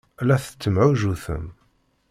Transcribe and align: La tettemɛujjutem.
La 0.27 0.37
tettemɛujjutem. 0.43 1.45